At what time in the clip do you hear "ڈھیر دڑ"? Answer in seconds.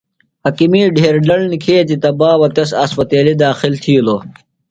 0.95-1.39